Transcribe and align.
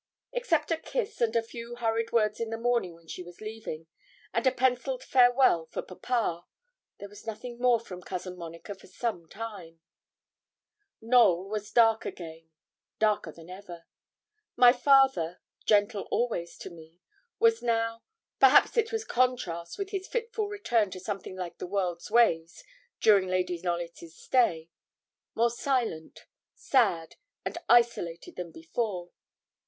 Except 0.33 0.71
a 0.71 0.77
kiss 0.77 1.21
and 1.21 1.35
a 1.35 1.43
few 1.43 1.75
hurried 1.75 2.11
words 2.11 2.39
in 2.39 2.49
the 2.49 2.57
morning 2.57 2.95
when 2.95 3.05
she 3.07 3.21
was 3.21 3.39
leaving, 3.39 3.85
and 4.33 4.47
a 4.47 4.51
pencilled 4.51 5.03
farewell 5.03 5.67
for 5.67 5.83
papa, 5.83 6.47
there 6.99 7.07
was 7.07 7.27
nothing 7.27 7.59
more 7.59 7.79
from 7.79 8.01
Cousin 8.01 8.35
Monica 8.35 8.73
for 8.73 8.87
some 8.87 9.29
time. 9.29 9.79
Knowl 11.01 11.47
was 11.47 11.69
dark 11.71 12.03
again 12.03 12.49
darker 12.97 13.31
than 13.31 13.47
ever. 13.47 13.85
My 14.55 14.73
father, 14.73 15.39
gentle 15.67 16.07
always 16.09 16.57
to 16.57 16.71
me, 16.71 16.99
was 17.37 17.61
now 17.61 18.01
perhaps 18.39 18.77
it 18.77 18.91
was 18.91 19.05
contrast 19.05 19.77
with 19.77 19.91
his 19.91 20.07
fitful 20.07 20.47
return 20.47 20.89
to 20.89 20.99
something 20.99 21.35
like 21.35 21.59
the 21.59 21.67
world's 21.67 22.09
ways, 22.09 22.63
during 22.99 23.27
Lady 23.27 23.61
Knollys' 23.61 24.15
stay 24.17 24.71
more 25.35 25.51
silent, 25.51 26.25
sad, 26.55 27.17
and 27.45 27.59
isolated 27.69 28.35
than 28.35 28.51
before. 28.51 29.11